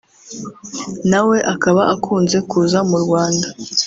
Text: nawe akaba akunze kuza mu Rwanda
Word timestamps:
nawe 1.09 1.37
akaba 1.53 1.81
akunze 1.93 2.37
kuza 2.49 2.79
mu 2.89 2.97
Rwanda 3.03 3.47